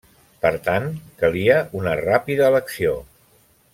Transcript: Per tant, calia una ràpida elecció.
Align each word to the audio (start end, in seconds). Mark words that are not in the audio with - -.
Per 0.45 0.51
tant, 0.67 0.87
calia 1.23 1.59
una 1.81 1.93
ràpida 2.01 2.49
elecció. 2.55 2.95